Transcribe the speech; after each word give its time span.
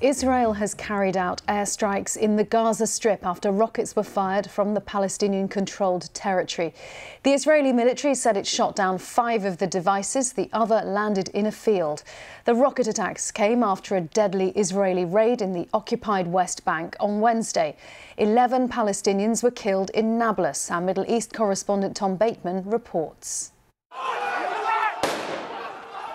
Israel 0.00 0.52
has 0.52 0.74
carried 0.74 1.16
out 1.16 1.42
airstrikes 1.48 2.16
in 2.16 2.36
the 2.36 2.44
Gaza 2.44 2.86
Strip 2.86 3.26
after 3.26 3.50
rockets 3.50 3.96
were 3.96 4.04
fired 4.04 4.48
from 4.48 4.74
the 4.74 4.80
Palestinian 4.80 5.48
controlled 5.48 6.08
territory. 6.14 6.72
The 7.24 7.32
Israeli 7.32 7.72
military 7.72 8.14
said 8.14 8.36
it 8.36 8.46
shot 8.46 8.76
down 8.76 8.98
five 8.98 9.44
of 9.44 9.58
the 9.58 9.66
devices, 9.66 10.34
the 10.34 10.48
other 10.52 10.82
landed 10.84 11.30
in 11.30 11.46
a 11.46 11.50
field. 11.50 12.04
The 12.44 12.54
rocket 12.54 12.86
attacks 12.86 13.32
came 13.32 13.64
after 13.64 13.96
a 13.96 14.00
deadly 14.00 14.50
Israeli 14.50 15.04
raid 15.04 15.42
in 15.42 15.52
the 15.52 15.68
occupied 15.74 16.28
West 16.28 16.64
Bank 16.64 16.94
on 17.00 17.20
Wednesday. 17.20 17.76
Eleven 18.16 18.68
Palestinians 18.68 19.42
were 19.42 19.50
killed 19.50 19.90
in 19.90 20.16
Nablus. 20.16 20.70
Our 20.70 20.80
Middle 20.80 21.10
East 21.10 21.32
correspondent 21.32 21.96
Tom 21.96 22.14
Bateman 22.14 22.62
reports. 22.70 23.50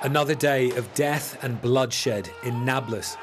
Another 0.04 0.36
day 0.36 0.72
of 0.72 0.94
death 0.94 1.44
and 1.44 1.62
bloodshed 1.62 2.30
in 2.44 2.64
Nablus 2.64 3.18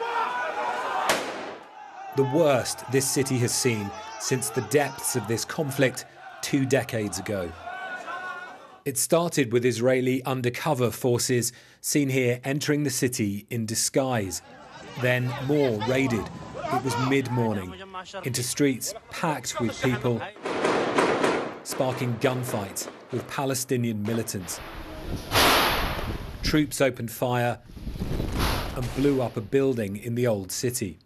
the 2.17 2.25
worst 2.25 2.85
this 2.93 3.09
city 3.09 3.39
has 3.39 3.53
seen 3.53 3.91
since 4.21 4.49
the 4.49 4.61
depths 4.63 5.17
of 5.17 5.27
this 5.27 5.45
conflict 5.45 6.05
two 6.43 6.65
decades 6.65 7.19
ago. 7.19 7.51
It 8.85 8.99
started 8.99 9.53
with 9.53 9.65
Israeli 9.65 10.23
undercover 10.25 10.91
forces 10.91 11.53
seen 11.81 12.11
here 12.11 12.41
entering 12.45 12.85
the 12.85 12.91
city 12.91 13.47
in 13.51 13.67
disguise. 13.67 14.43
Then 15.01 15.33
more 15.47 15.81
raided. 15.89 16.25
It 16.73 16.85
was 16.85 16.95
mid 17.09 17.31
morning 17.31 17.75
into 18.25 18.43
streets 18.43 18.95
packed 19.11 19.61
with 19.61 19.81
people, 19.83 20.21
sparking 21.63 22.15
gunfights 22.21 22.89
with 23.11 23.27
Palestinian 23.29 24.03
militants. 24.03 24.61
Troops 26.43 26.81
opened 26.81 27.11
fire 27.11 27.59
and 28.77 28.95
blew 28.97 29.23
up 29.23 29.37
a 29.37 29.41
building 29.41 29.97
in 29.97 30.15
the 30.15 30.27
old 30.27 30.53
city. 30.53 30.99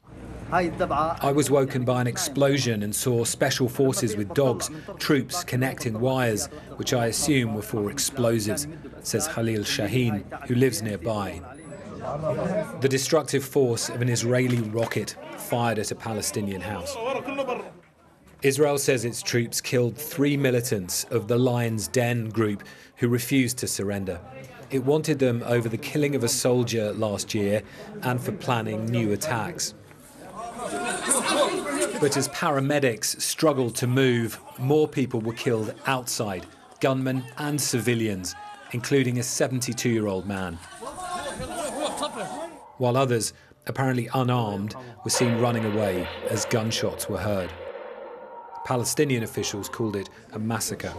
I 0.51 1.33
was 1.35 1.51
woken 1.51 1.85
by 1.85 2.01
an 2.01 2.07
explosion 2.07 2.83
and 2.83 2.95
saw 2.95 3.25
special 3.25 3.69
forces 3.69 4.17
with 4.17 4.33
dogs, 4.35 4.71
troops 4.99 5.45
connecting 5.45 6.01
wires, 6.01 6.47
which 6.77 6.95
I 6.95 7.07
assume 7.07 7.55
were 7.55 7.63
for 7.63 7.91
explosives, 7.91 8.67
says 9.03 9.29
Khalil 9.29 9.63
Shaheen, 9.63 10.25
who 10.47 10.55
lives 10.55 10.83
nearby. 10.83 11.43
The 12.81 12.89
destructive 12.89 13.45
force 13.45 13.89
of 13.91 14.01
an 14.01 14.09
Israeli 14.09 14.61
rocket 14.61 15.17
fired 15.37 15.79
at 15.79 15.91
a 15.91 15.95
Palestinian 15.95 16.63
house. 16.63 16.97
Israel 18.41 18.79
says 18.79 19.05
its 19.05 19.21
troops 19.21 19.61
killed 19.61 19.97
three 19.97 20.37
militants 20.37 21.05
of 21.11 21.27
the 21.27 21.37
Lion's 21.37 21.89
Den 21.89 22.31
group 22.31 22.63
who 22.97 23.09
refused 23.09 23.59
to 23.59 23.67
surrender. 23.67 24.21
It 24.71 24.85
wanted 24.85 25.19
them 25.19 25.43
over 25.45 25.69
the 25.69 25.77
killing 25.77 26.15
of 26.15 26.23
a 26.23 26.29
soldier 26.29 26.93
last 26.93 27.35
year 27.35 27.63
and 28.03 28.21
for 28.21 28.33
planning 28.33 28.87
new 28.87 29.13
attacks. 29.13 29.75
But 32.01 32.17
as 32.17 32.29
paramedics 32.29 33.21
struggled 33.21 33.75
to 33.77 33.87
move, 33.87 34.39
more 34.59 34.89
people 34.89 35.21
were 35.21 35.33
killed 35.33 35.75
outside, 35.87 36.47
gunmen 36.81 37.25
and 37.39 37.61
civilians, 37.61 38.35
including 38.73 39.19
a 39.19 39.23
72 39.23 39.89
year 39.89 40.07
old 40.07 40.27
man. 40.27 40.55
While 42.79 42.97
others, 42.97 43.33
apparently 43.67 44.09
unarmed, 44.15 44.75
were 45.05 45.11
seen 45.11 45.39
running 45.39 45.65
away 45.65 46.09
as 46.29 46.45
gunshots 46.45 47.09
were 47.09 47.19
heard. 47.19 47.53
Palestinian 48.65 49.23
officials 49.23 49.69
called 49.69 49.97
it 49.97 50.11
a 50.33 50.39
massacre. 50.39 50.93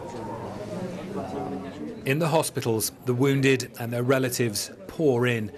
In 2.06 2.20
the 2.20 2.30
hospitals, 2.30 2.92
the 3.06 3.14
wounded 3.14 3.72
and 3.80 3.92
their 3.92 4.04
relatives 4.04 4.72
pour 4.88 5.28
in. 5.28 5.52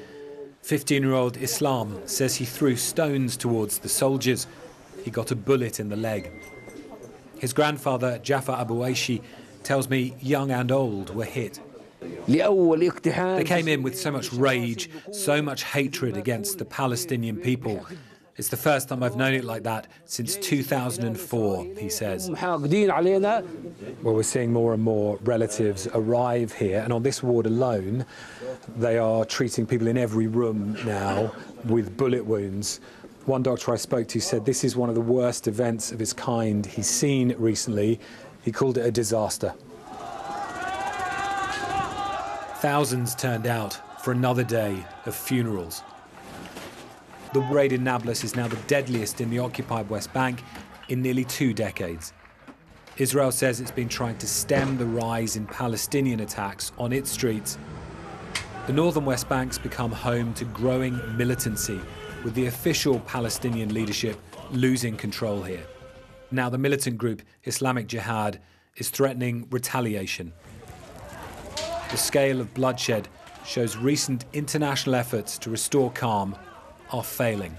15 0.62 1.04
year 1.04 1.14
old 1.14 1.38
Islam 1.38 2.02
says 2.06 2.36
he 2.36 2.46
threw 2.46 2.76
stones 2.76 3.36
towards 3.36 3.80
the 3.80 3.90
soldiers 3.90 4.48
he 5.04 5.12
got 5.12 5.32
a 5.32 5.36
bullet 5.36 5.80
in 5.80 5.90
the 5.90 5.96
leg. 5.96 6.32
His 7.40 7.54
grandfather, 7.54 8.20
Jafar 8.20 8.60
Abu 8.60 8.76
Aishi, 8.82 9.22
tells 9.64 9.90
me 9.90 10.16
young 10.22 10.52
and 10.52 10.72
old 10.72 11.16
were 11.16 11.26
hit. 11.26 11.60
They 13.38 13.44
came 13.44 13.68
in 13.68 13.84
with 13.84 13.98
so 13.98 14.12
much 14.12 14.32
rage, 14.34 14.90
so 15.12 15.42
much 15.42 15.64
hatred 15.64 16.18
against 16.18 16.58
the 16.58 16.66
Palestinian 16.66 17.38
people. 17.38 17.86
It's 18.42 18.50
the 18.50 18.58
first 18.58 18.90
time 18.90 19.04
I've 19.04 19.16
known 19.16 19.36
it 19.36 19.44
like 19.44 19.62
that 19.66 19.86
since 20.06 20.36
2004, 20.36 21.64
he 21.78 21.90
says. 21.90 22.28
Well, 24.02 24.16
we're 24.16 24.24
seeing 24.24 24.52
more 24.52 24.74
and 24.74 24.82
more 24.82 25.18
relatives 25.18 25.88
arrive 25.94 26.52
here, 26.52 26.80
and 26.80 26.92
on 26.92 27.04
this 27.04 27.22
ward 27.22 27.46
alone, 27.46 28.04
they 28.76 28.98
are 28.98 29.26
treating 29.26 29.68
people 29.68 29.86
in 29.86 29.96
every 29.96 30.26
room 30.26 30.76
now 30.84 31.32
with 31.66 31.96
bullet 31.96 32.26
wounds. 32.26 32.80
One 33.28 33.44
doctor 33.44 33.74
I 33.74 33.76
spoke 33.76 34.08
to 34.08 34.20
said 34.20 34.44
this 34.44 34.64
is 34.64 34.76
one 34.76 34.90
of 34.90 34.96
the 34.96 35.02
worst 35.02 35.48
events 35.48 35.92
of 35.92 36.02
its 36.02 36.12
kind 36.12 36.66
he's 36.66 36.90
seen 36.90 37.36
recently. 37.38 38.00
He 38.42 38.52
called 38.52 38.80
it 38.80 38.88
a 38.88 38.92
disaster. 38.92 39.54
Thousands 42.56 43.14
turned 43.14 43.46
out 43.46 43.80
for 44.04 44.12
another 44.12 44.44
day 44.44 44.84
of 45.06 45.14
funerals. 45.14 45.84
The 47.34 47.40
raid 47.40 47.72
in 47.72 47.82
Nablus 47.82 48.26
is 48.26 48.36
now 48.36 48.50
the 48.50 48.58
deadliest 48.68 49.22
in 49.22 49.30
the 49.30 49.40
occupied 49.40 49.90
West 49.90 50.12
Bank 50.12 50.44
in 50.90 51.02
nearly 51.02 51.24
two 51.24 51.54
decades. 51.54 52.12
Israel 52.98 53.32
says 53.32 53.62
it's 53.62 53.72
been 53.72 53.88
trying 53.88 54.18
to 54.18 54.28
stem 54.28 54.78
the 54.78 54.86
rise 54.86 55.38
in 55.38 55.46
Palestinian 55.46 56.20
attacks 56.20 56.74
on 56.78 56.92
its 56.92 57.10
streets. 57.10 57.58
The 58.68 58.74
northern 58.74 59.06
West 59.06 59.30
Bank's 59.30 59.58
become 59.58 59.94
home 59.94 60.34
to 60.34 60.46
growing 60.46 61.00
militancy 61.16 61.80
with 62.26 62.34
the 62.34 62.48
official 62.48 63.00
Palestinian 63.00 63.74
leadership 63.74 64.20
losing 64.52 64.98
control 64.98 65.42
here. 65.42 65.64
Now, 66.32 66.50
the 66.50 66.58
militant 66.58 66.98
group 66.98 67.22
Islamic 67.46 67.88
Jihad 67.88 68.42
is 68.76 68.90
threatening 68.90 69.48
retaliation. 69.52 70.34
The 71.92 71.98
scale 71.98 72.42
of 72.42 72.54
bloodshed 72.54 73.08
shows 73.46 73.78
recent 73.78 74.26
international 74.34 74.96
efforts 74.96 75.38
to 75.38 75.50
restore 75.50 75.92
calm 75.92 76.36
are 76.92 77.04
failing. 77.04 77.56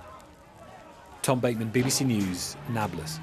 Tom 1.22 1.40
Bateman, 1.40 1.70
BBC 1.70 2.06
News, 2.06 2.56
Nablus. 2.70 3.20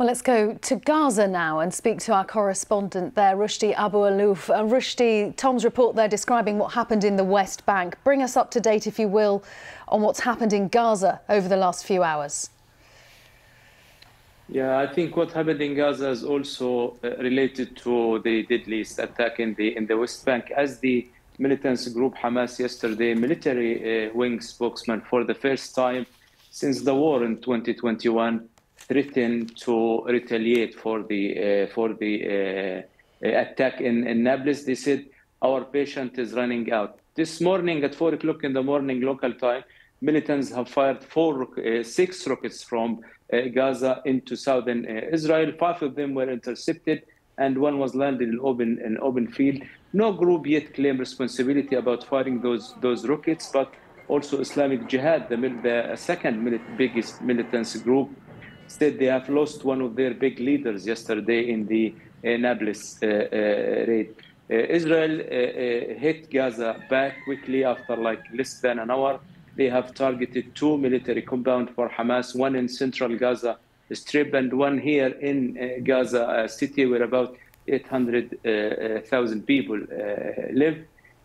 Well, 0.00 0.06
let's 0.06 0.22
go 0.22 0.54
to 0.54 0.76
Gaza 0.76 1.28
now 1.28 1.60
and 1.60 1.74
speak 1.74 1.98
to 2.00 2.14
our 2.14 2.24
correspondent 2.24 3.14
there, 3.16 3.36
Rushdi 3.36 3.74
Abu 3.74 3.98
Alouf. 3.98 4.48
Uh, 4.48 4.62
Rushdi, 4.62 5.36
Tom's 5.36 5.62
report 5.62 5.94
there 5.94 6.08
describing 6.08 6.56
what 6.56 6.72
happened 6.72 7.04
in 7.04 7.16
the 7.16 7.24
West 7.24 7.66
Bank. 7.66 7.96
Bring 8.02 8.22
us 8.22 8.34
up 8.34 8.50
to 8.52 8.60
date, 8.60 8.86
if 8.86 8.98
you 8.98 9.08
will, 9.08 9.44
on 9.88 10.00
what's 10.00 10.20
happened 10.20 10.54
in 10.54 10.68
Gaza 10.68 11.20
over 11.28 11.48
the 11.48 11.56
last 11.56 11.84
few 11.84 12.02
hours. 12.02 12.48
Yeah, 14.48 14.78
I 14.78 14.86
think 14.86 15.16
what 15.16 15.32
happened 15.32 15.60
in 15.60 15.74
Gaza 15.74 16.08
is 16.08 16.24
also 16.24 16.96
uh, 17.04 17.16
related 17.18 17.76
to 17.78 18.20
the 18.24 18.44
deadliest 18.44 18.98
attack 18.98 19.38
in 19.38 19.54
the 19.54 19.76
in 19.76 19.86
the 19.86 19.98
West 19.98 20.24
Bank. 20.24 20.50
As 20.50 20.78
the 20.80 21.08
militant 21.40 21.80
group 21.94 22.14
Hamas 22.16 22.58
yesterday, 22.58 23.14
military 23.14 23.72
uh, 23.80 24.10
wing 24.14 24.40
spokesman 24.40 25.00
for 25.10 25.24
the 25.24 25.34
first 25.34 25.74
time 25.74 26.04
since 26.50 26.82
the 26.82 26.94
war 26.94 27.24
in 27.24 27.38
2021 27.38 28.46
threatened 28.76 29.56
to 29.56 30.04
retaliate 30.04 30.74
for 30.74 31.02
the 31.02 31.22
uh, 31.38 31.66
for 31.74 31.94
the 31.94 32.14
uh, 32.26 33.26
attack 33.44 33.80
in, 33.80 34.06
in 34.06 34.22
Nablus. 34.22 34.64
They 34.64 34.74
said 34.74 35.06
our 35.42 35.64
patient 35.64 36.18
is 36.18 36.34
running 36.34 36.70
out. 36.72 36.98
This 37.14 37.40
morning 37.40 37.82
at 37.84 37.94
four 37.94 38.12
o'clock 38.14 38.44
in 38.44 38.52
the 38.52 38.62
morning 38.62 39.00
local 39.00 39.32
time, 39.32 39.64
militants 40.00 40.50
have 40.50 40.68
fired 40.68 41.02
four, 41.02 41.48
uh, 41.58 41.82
six 41.82 42.26
rockets 42.26 42.62
from 42.62 43.00
uh, 43.32 43.42
Gaza 43.54 44.02
into 44.04 44.36
southern 44.36 44.84
uh, 44.84 45.16
Israel. 45.16 45.52
Five 45.58 45.82
of 45.82 45.94
them 45.94 46.14
were 46.14 46.30
intercepted, 46.30 47.02
and 47.40 47.58
one 47.58 47.78
was 47.78 47.94
landed 47.94 48.28
in 48.28 48.38
open 48.50 48.70
in 48.86 48.98
open 49.08 49.26
field. 49.36 49.60
No 49.92 50.12
group 50.12 50.46
yet 50.46 50.74
claimed 50.74 51.00
responsibility 51.00 51.74
about 51.82 52.04
firing 52.04 52.40
those 52.46 52.74
those 52.80 53.00
rockets, 53.12 53.50
but 53.52 53.68
also 54.08 54.40
Islamic 54.40 54.88
Jihad, 54.88 55.28
the, 55.28 55.36
the 55.36 55.96
second 55.96 56.34
biggest 56.76 57.22
militant 57.22 57.68
group, 57.84 58.08
said 58.66 58.98
they 58.98 59.10
have 59.16 59.28
lost 59.28 59.64
one 59.64 59.80
of 59.80 59.96
their 59.96 60.14
big 60.14 60.38
leaders 60.38 60.86
yesterday 60.86 61.50
in 61.54 61.66
the 61.66 61.94
uh, 62.24 62.36
Nablus 62.36 62.82
uh, 63.02 63.06
uh, 63.06 63.90
raid. 63.90 64.14
Israel 64.48 65.14
hit 66.04 66.28
Gaza 66.28 66.70
back 66.90 67.12
quickly 67.24 67.62
after 67.64 67.94
like 67.96 68.22
less 68.34 68.60
than 68.60 68.80
an 68.80 68.90
hour. 68.90 69.20
They 69.56 69.68
have 69.76 69.94
targeted 69.94 70.56
two 70.56 70.76
military 70.76 71.22
compounds 71.22 71.70
for 71.76 71.88
Hamas, 71.88 72.34
one 72.34 72.56
in 72.56 72.68
central 72.68 73.16
Gaza 73.16 73.58
Strip 73.92 74.34
and 74.34 74.52
one 74.52 74.78
here 74.78 75.08
in 75.20 75.82
Gaza 75.84 76.48
city, 76.48 76.86
where 76.86 77.02
about 77.02 77.36
800,000 77.66 79.46
people 79.46 79.80
live. 80.52 80.78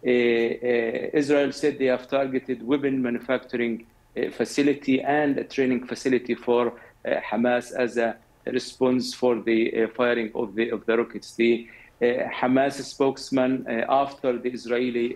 Israel 0.03 1.51
said 1.51 1.79
they 1.79 1.85
have 1.85 2.07
targeted 2.07 2.65
weapon 2.65 3.01
manufacturing 3.01 3.85
facility 4.31 5.01
and 5.01 5.37
a 5.37 5.43
training 5.43 5.85
facility 5.85 6.35
for 6.35 6.73
uh, 7.05 7.19
Hamas 7.19 7.71
as 7.71 7.97
a 7.97 8.15
response 8.45 9.13
for 9.13 9.41
the 9.41 9.83
uh, 9.83 9.87
firing 9.95 10.31
of 10.33 10.55
the 10.55 10.69
of 10.69 10.85
the 10.85 10.97
rockets. 10.97 11.35
The 11.35 11.67
uh, 12.01 12.05
Hamas 12.39 12.81
spokesman 12.83 13.65
after 13.89 14.37
the 14.37 14.49
Israeli 14.49 15.07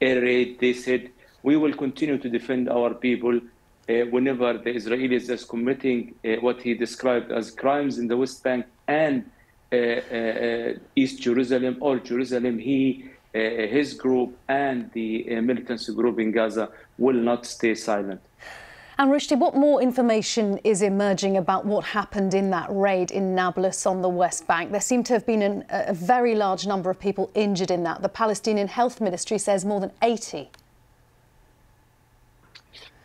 air 0.00 0.20
raid, 0.22 0.58
they 0.60 0.72
said 0.72 1.10
we 1.42 1.56
will 1.56 1.74
continue 1.74 2.18
to 2.18 2.28
defend 2.28 2.68
our 2.68 2.94
people 2.94 3.36
uh, 3.36 3.40
whenever 4.10 4.54
the 4.54 4.72
Israelis 4.80 5.30
is 5.30 5.44
committing 5.44 6.14
uh, 6.24 6.36
what 6.40 6.60
he 6.62 6.74
described 6.74 7.32
as 7.32 7.50
crimes 7.50 7.98
in 7.98 8.06
the 8.08 8.16
West 8.16 8.42
Bank 8.42 8.66
and 8.88 9.24
uh, 9.72 9.76
uh, 9.76 10.74
East 10.96 11.22
Jerusalem 11.22 11.76
or 11.80 11.98
Jerusalem, 11.98 12.58
he, 12.58 13.04
uh, 13.34 13.38
his 13.38 13.94
group 13.94 14.36
and 14.48 14.90
the 14.92 15.36
uh, 15.36 15.40
militancy 15.42 15.94
group 15.94 16.18
in 16.18 16.32
Gaza 16.32 16.68
will 16.98 17.20
not 17.30 17.46
stay 17.46 17.74
silent. 17.74 18.20
And 18.98 19.10
Rushdi, 19.10 19.38
what 19.38 19.56
more 19.56 19.80
information 19.80 20.58
is 20.58 20.82
emerging 20.82 21.38
about 21.38 21.64
what 21.64 21.86
happened 21.86 22.34
in 22.34 22.50
that 22.50 22.66
raid 22.70 23.10
in 23.10 23.34
Nablus 23.34 23.86
on 23.86 24.02
the 24.02 24.10
West 24.10 24.46
Bank? 24.46 24.72
There 24.72 24.80
seem 24.80 25.02
to 25.04 25.14
have 25.14 25.24
been 25.24 25.40
an, 25.40 25.64
a 25.70 25.94
very 25.94 26.34
large 26.34 26.66
number 26.66 26.90
of 26.90 27.00
people 27.00 27.30
injured 27.34 27.70
in 27.70 27.82
that. 27.84 28.02
The 28.02 28.10
Palestinian 28.10 28.68
Health 28.68 29.00
Ministry 29.00 29.38
says 29.38 29.64
more 29.64 29.80
than 29.80 29.92
80. 30.02 30.50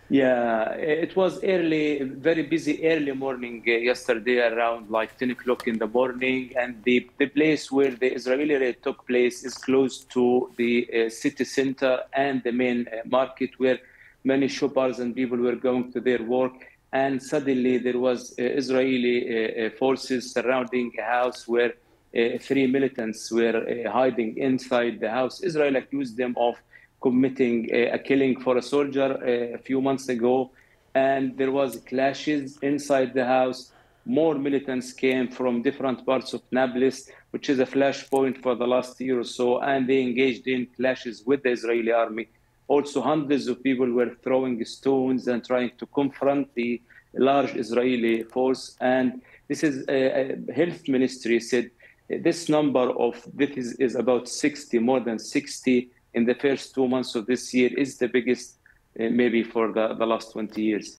Yeah, 0.08 0.70
it 0.74 1.16
was 1.16 1.44
early, 1.44 2.04
very 2.04 2.44
busy 2.44 2.88
early 2.88 3.12
morning 3.12 3.64
uh, 3.68 3.72
yesterday 3.72 4.38
around 4.38 4.92
like 4.92 5.18
10 5.18 5.32
o'clock 5.32 5.68
in 5.68 5.80
the 5.80 5.88
morning. 5.88 6.54
And 6.56 6.84
the, 6.84 7.10
the 7.18 7.26
place 7.26 7.72
where 7.72 7.90
the 7.90 8.14
Israeli 8.14 8.54
raid 8.54 8.84
took 8.84 9.08
place 9.08 9.44
is 9.44 9.56
close 9.56 10.04
to 10.14 10.52
the 10.58 10.88
uh, 10.94 11.10
city 11.10 11.44
center 11.44 12.02
and 12.14 12.44
the 12.44 12.52
main 12.52 12.88
uh, 12.88 12.98
market 13.06 13.58
where 13.58 13.80
many 14.24 14.48
shoppers 14.48 15.00
and 15.00 15.16
people 15.16 15.40
were 15.40 15.56
going 15.56 15.92
to 15.94 16.00
their 16.00 16.22
work. 16.22 16.54
And 16.94 17.22
suddenly 17.22 17.80
there 17.80 17.98
was 17.98 18.36
uh, 18.38 18.44
Israeli 18.44 19.18
uh, 19.26 19.66
uh, 19.66 19.70
forces 19.72 20.32
surrounding 20.32 20.92
a 21.00 21.04
house 21.04 21.48
where 21.48 21.74
three 22.40 22.66
militants 22.66 23.30
were 23.30 23.90
hiding 23.92 24.38
inside 24.38 25.02
the 25.02 25.10
house. 25.10 25.42
Israel 25.42 25.76
accused 25.76 26.16
them 26.16 26.34
of 26.38 26.56
committing 27.02 27.70
a 27.74 28.00
killing 28.00 28.40
for 28.40 28.58
a 28.58 28.62
soldier 28.62 29.10
a 29.56 29.58
few 29.58 29.82
months 29.82 30.10
ago, 30.10 30.52
and 30.94 31.38
there 31.38 31.52
was 31.52 31.78
clashes 31.88 32.58
inside 32.62 33.14
the 33.14 33.26
house. 33.26 33.72
More 34.06 34.36
militants 34.36 34.94
came 34.94 35.28
from 35.30 35.62
different 35.62 36.06
parts 36.06 36.34
of 36.34 36.42
Nablus, 36.52 37.10
which 37.32 37.50
is 37.50 37.60
a 37.60 37.66
flashpoint 37.66 38.42
for 38.42 38.56
the 38.56 38.68
last 38.68 39.00
year 39.02 39.20
or 39.20 39.24
so, 39.24 39.60
and 39.60 39.90
they 39.90 40.02
engaged 40.02 40.48
in 40.48 40.68
clashes 40.78 41.24
with 41.26 41.44
the 41.44 41.52
Israeli 41.52 41.92
army. 41.92 42.28
Also, 42.68 43.02
hundreds 43.02 43.48
of 43.48 43.62
people 43.62 43.90
were 43.92 44.16
throwing 44.24 44.64
stones 44.66 45.28
and 45.28 45.46
trying 45.46 45.72
to 45.78 45.86
confront 45.88 46.54
the 46.56 46.82
large 47.14 47.56
Israeli 47.56 48.24
force. 48.24 48.76
And 48.80 49.22
this 49.48 49.64
is 49.64 49.86
a, 49.88 50.34
a 50.50 50.54
health 50.54 50.88
ministry 50.88 51.40
said 51.40 51.70
this 52.10 52.50
number 52.50 52.92
of 52.92 53.22
this 53.34 53.52
is, 53.52 53.74
is 53.74 53.96
about 53.96 54.28
60, 54.28 54.80
more 54.80 55.00
than 55.00 55.20
60 55.20 55.90
in 56.16 56.26
the 56.26 56.36
first 56.36 56.74
two 56.74 56.88
months 56.88 57.14
of 57.16 57.24
this 57.32 57.54
year 57.54 57.72
is 57.78 57.98
the 57.98 58.08
biggest 58.08 58.48
uh, 59.00 59.10
maybe 59.22 59.44
for 59.44 59.66
the, 59.74 59.86
the 60.00 60.08
last 60.14 60.32
20 60.32 60.62
years. 60.62 60.88